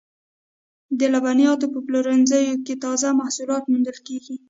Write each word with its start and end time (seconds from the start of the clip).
د 0.99 1.01
لبنیاتو 1.13 1.65
په 1.73 1.79
پلورنځیو 1.87 2.61
کې 2.65 2.73
تازه 2.83 3.07
محصولات 3.19 3.63
موندل 3.71 3.97
کیږي. 4.07 4.35